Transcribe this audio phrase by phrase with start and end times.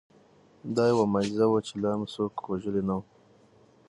[0.75, 3.03] دا یوه معجزه وه چې ما لا څوک وژلي نه وو